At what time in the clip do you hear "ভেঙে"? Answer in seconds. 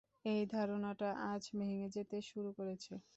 1.57-1.87